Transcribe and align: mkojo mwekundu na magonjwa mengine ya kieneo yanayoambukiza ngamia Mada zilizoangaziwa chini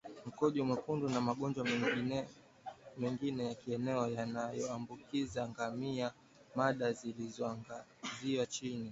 mkojo 0.25 0.65
mwekundu 0.65 1.09
na 1.09 1.21
magonjwa 1.21 1.65
mengine 2.97 3.45
ya 3.45 3.55
kieneo 3.55 4.07
yanayoambukiza 4.09 5.49
ngamia 5.49 6.11
Mada 6.55 6.93
zilizoangaziwa 6.93 8.45
chini 8.45 8.89